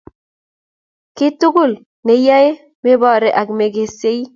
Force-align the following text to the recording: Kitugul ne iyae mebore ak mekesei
Kitugul 1.15 1.71
ne 2.05 2.13
iyae 2.21 2.49
mebore 2.83 3.29
ak 3.39 3.47
mekesei 3.57 4.21